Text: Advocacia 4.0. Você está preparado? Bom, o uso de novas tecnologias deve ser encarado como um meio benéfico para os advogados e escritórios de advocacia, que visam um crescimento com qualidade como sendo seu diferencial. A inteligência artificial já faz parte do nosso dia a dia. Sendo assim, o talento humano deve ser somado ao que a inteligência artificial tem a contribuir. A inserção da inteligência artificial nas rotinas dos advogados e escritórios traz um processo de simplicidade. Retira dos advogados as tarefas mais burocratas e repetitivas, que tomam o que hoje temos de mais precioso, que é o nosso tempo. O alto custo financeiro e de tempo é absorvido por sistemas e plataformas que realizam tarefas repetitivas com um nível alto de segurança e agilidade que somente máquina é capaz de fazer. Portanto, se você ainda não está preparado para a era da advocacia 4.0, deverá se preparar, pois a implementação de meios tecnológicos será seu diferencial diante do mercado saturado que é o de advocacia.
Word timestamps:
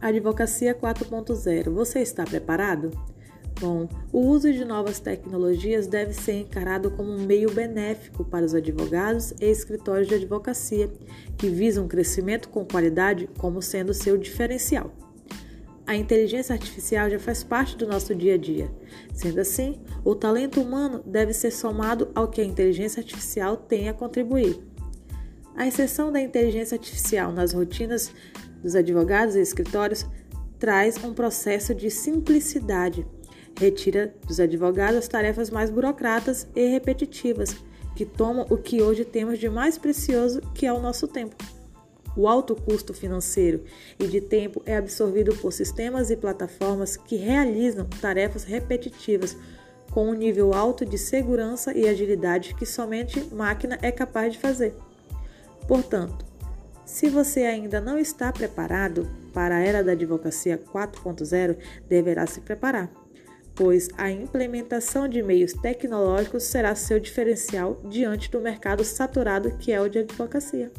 Advocacia 0.00 0.74
4.0. 0.74 1.70
Você 1.70 1.98
está 1.98 2.24
preparado? 2.24 2.92
Bom, 3.60 3.88
o 4.12 4.20
uso 4.20 4.52
de 4.52 4.64
novas 4.64 5.00
tecnologias 5.00 5.88
deve 5.88 6.12
ser 6.12 6.34
encarado 6.34 6.92
como 6.92 7.10
um 7.10 7.26
meio 7.26 7.50
benéfico 7.50 8.24
para 8.24 8.44
os 8.44 8.54
advogados 8.54 9.32
e 9.40 9.46
escritórios 9.46 10.06
de 10.06 10.14
advocacia, 10.14 10.88
que 11.36 11.48
visam 11.48 11.84
um 11.84 11.88
crescimento 11.88 12.48
com 12.48 12.64
qualidade 12.64 13.28
como 13.38 13.60
sendo 13.60 13.92
seu 13.92 14.16
diferencial. 14.16 14.92
A 15.84 15.96
inteligência 15.96 16.52
artificial 16.52 17.10
já 17.10 17.18
faz 17.18 17.42
parte 17.42 17.76
do 17.76 17.88
nosso 17.88 18.14
dia 18.14 18.34
a 18.34 18.38
dia. 18.38 18.70
Sendo 19.12 19.40
assim, 19.40 19.80
o 20.04 20.14
talento 20.14 20.60
humano 20.60 21.02
deve 21.04 21.32
ser 21.32 21.50
somado 21.50 22.12
ao 22.14 22.28
que 22.28 22.40
a 22.40 22.44
inteligência 22.44 23.00
artificial 23.00 23.56
tem 23.56 23.88
a 23.88 23.94
contribuir. 23.94 24.60
A 25.56 25.66
inserção 25.66 26.12
da 26.12 26.20
inteligência 26.20 26.76
artificial 26.76 27.32
nas 27.32 27.52
rotinas 27.52 28.12
dos 28.62 28.74
advogados 28.74 29.36
e 29.36 29.40
escritórios 29.40 30.06
traz 30.58 31.02
um 31.02 31.14
processo 31.14 31.74
de 31.74 31.90
simplicidade. 31.90 33.06
Retira 33.58 34.14
dos 34.26 34.38
advogados 34.40 34.98
as 34.98 35.08
tarefas 35.08 35.50
mais 35.50 35.70
burocratas 35.70 36.46
e 36.54 36.68
repetitivas, 36.68 37.56
que 37.96 38.04
tomam 38.04 38.46
o 38.50 38.56
que 38.56 38.80
hoje 38.82 39.04
temos 39.04 39.38
de 39.38 39.48
mais 39.48 39.76
precioso, 39.76 40.40
que 40.54 40.66
é 40.66 40.72
o 40.72 40.80
nosso 40.80 41.08
tempo. 41.08 41.36
O 42.16 42.26
alto 42.26 42.56
custo 42.56 42.92
financeiro 42.92 43.62
e 43.98 44.06
de 44.06 44.20
tempo 44.20 44.62
é 44.66 44.76
absorvido 44.76 45.34
por 45.36 45.52
sistemas 45.52 46.10
e 46.10 46.16
plataformas 46.16 46.96
que 46.96 47.16
realizam 47.16 47.86
tarefas 48.00 48.44
repetitivas 48.44 49.36
com 49.90 50.10
um 50.10 50.14
nível 50.14 50.52
alto 50.52 50.84
de 50.84 50.98
segurança 50.98 51.72
e 51.76 51.88
agilidade 51.88 52.54
que 52.54 52.66
somente 52.66 53.20
máquina 53.32 53.78
é 53.82 53.90
capaz 53.90 54.32
de 54.32 54.38
fazer. 54.38 54.74
Portanto, 55.66 56.27
se 56.88 57.10
você 57.10 57.42
ainda 57.42 57.82
não 57.82 57.98
está 57.98 58.32
preparado 58.32 59.06
para 59.34 59.56
a 59.56 59.60
era 59.60 59.84
da 59.84 59.92
advocacia 59.92 60.56
4.0, 60.56 61.58
deverá 61.86 62.26
se 62.26 62.40
preparar, 62.40 62.90
pois 63.54 63.90
a 63.98 64.10
implementação 64.10 65.06
de 65.06 65.22
meios 65.22 65.52
tecnológicos 65.52 66.44
será 66.44 66.74
seu 66.74 66.98
diferencial 66.98 67.78
diante 67.84 68.30
do 68.30 68.40
mercado 68.40 68.82
saturado 68.84 69.58
que 69.58 69.70
é 69.70 69.78
o 69.78 69.88
de 69.88 69.98
advocacia. 69.98 70.72